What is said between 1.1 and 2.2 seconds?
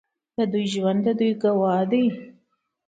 دوی ګواه دی.